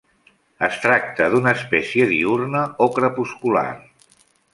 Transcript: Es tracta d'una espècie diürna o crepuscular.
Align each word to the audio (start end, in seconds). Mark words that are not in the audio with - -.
Es 0.67 0.77
tracta 0.85 1.27
d'una 1.33 1.53
espècie 1.59 2.07
diürna 2.13 2.61
o 2.87 2.87
crepuscular. 2.97 3.67